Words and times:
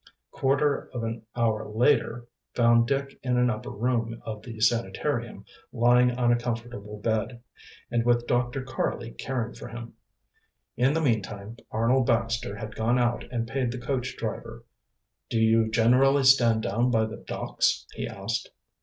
Quarter 0.31 0.89
of 0.95 1.03
an 1.03 1.27
hour 1.35 1.69
later 1.69 2.25
found 2.55 2.87
Dick 2.87 3.19
in 3.21 3.37
an 3.37 3.51
upper 3.51 3.69
room 3.69 4.19
of 4.25 4.41
the 4.41 4.59
sanitarium, 4.59 5.45
lying 5.71 6.09
on 6.17 6.31
a 6.31 6.39
comfortable 6.39 6.99
bed, 6.99 7.39
and 7.91 8.03
with 8.03 8.25
Dr. 8.25 8.63
Karley 8.63 9.15
caring 9.15 9.53
for 9.53 9.67
him. 9.67 9.93
In 10.75 10.93
the 10.93 11.01
meantime 11.01 11.57
Arnold 11.69 12.07
Baxter 12.07 12.55
had 12.55 12.73
gone 12.73 12.97
out 12.97 13.25
and 13.31 13.47
paid 13.47 13.71
the 13.71 13.77
coach 13.77 14.17
driver. 14.17 14.63
"Do 15.29 15.37
you 15.39 15.69
generally 15.69 16.23
stand 16.23 16.63
down 16.63 16.89
by 16.89 17.05
the 17.05 17.17
docks?" 17.17 17.85
he 17.93 18.07
asked. 18.07 18.49